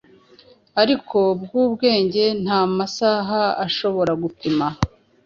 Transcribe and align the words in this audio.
ariko 0.81 1.17
bwubwenge 1.41 2.23
ntamasaha 2.43 3.41
ashobora 3.65 4.11
gupima. 4.23 4.67